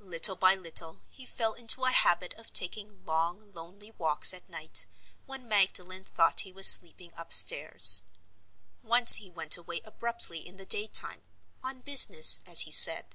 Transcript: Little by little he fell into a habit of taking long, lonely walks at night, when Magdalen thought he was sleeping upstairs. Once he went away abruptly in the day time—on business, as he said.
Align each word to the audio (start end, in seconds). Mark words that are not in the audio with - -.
Little 0.00 0.34
by 0.34 0.54
little 0.54 1.02
he 1.10 1.26
fell 1.26 1.52
into 1.52 1.84
a 1.84 1.90
habit 1.90 2.32
of 2.38 2.54
taking 2.54 3.04
long, 3.04 3.52
lonely 3.52 3.90
walks 3.90 4.32
at 4.32 4.48
night, 4.48 4.86
when 5.26 5.46
Magdalen 5.46 6.04
thought 6.06 6.40
he 6.40 6.52
was 6.54 6.66
sleeping 6.66 7.12
upstairs. 7.18 8.00
Once 8.82 9.16
he 9.16 9.28
went 9.28 9.58
away 9.58 9.82
abruptly 9.84 10.40
in 10.46 10.56
the 10.56 10.64
day 10.64 10.86
time—on 10.86 11.82
business, 11.82 12.40
as 12.46 12.60
he 12.62 12.70
said. 12.72 13.14